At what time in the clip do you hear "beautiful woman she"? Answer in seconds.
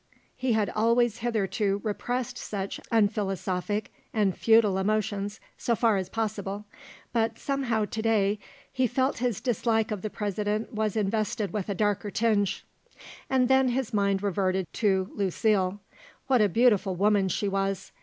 16.49-17.47